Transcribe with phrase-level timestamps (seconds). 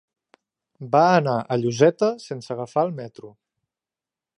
[0.95, 3.35] Va anar a Lloseta sense agafar el metro.